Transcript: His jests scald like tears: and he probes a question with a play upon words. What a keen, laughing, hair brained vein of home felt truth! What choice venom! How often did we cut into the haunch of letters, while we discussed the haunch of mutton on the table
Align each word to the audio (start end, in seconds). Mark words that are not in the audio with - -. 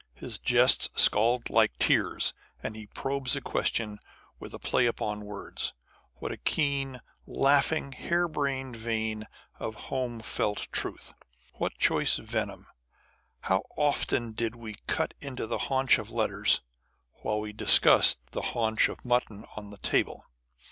His 0.15 0.39
jests 0.39 0.89
scald 0.95 1.51
like 1.51 1.77
tears: 1.77 2.33
and 2.63 2.75
he 2.75 2.87
probes 2.87 3.35
a 3.35 3.39
question 3.41 3.99
with 4.39 4.51
a 4.51 4.57
play 4.57 4.87
upon 4.87 5.23
words. 5.25 5.73
What 6.15 6.31
a 6.31 6.37
keen, 6.37 7.01
laughing, 7.27 7.91
hair 7.91 8.27
brained 8.27 8.75
vein 8.75 9.25
of 9.59 9.75
home 9.75 10.19
felt 10.21 10.67
truth! 10.71 11.13
What 11.53 11.77
choice 11.77 12.17
venom! 12.17 12.65
How 13.41 13.61
often 13.77 14.31
did 14.31 14.55
we 14.55 14.73
cut 14.87 15.13
into 15.21 15.45
the 15.45 15.59
haunch 15.69 15.99
of 15.99 16.09
letters, 16.09 16.61
while 17.21 17.39
we 17.39 17.53
discussed 17.53 18.25
the 18.31 18.41
haunch 18.41 18.89
of 18.89 19.05
mutton 19.05 19.45
on 19.55 19.69
the 19.69 19.77
table 19.77 20.25